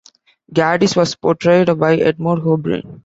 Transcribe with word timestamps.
Gaddis 0.51 0.95
was 0.95 1.13
portrayed 1.13 1.77
by 1.77 1.95
Edmond 1.97 2.41
O'Brien. 2.41 2.99